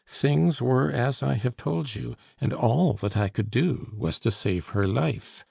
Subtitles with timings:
[0.07, 4.31] Things were as I have told you, and all that I could do was to
[4.31, 5.39] save her life.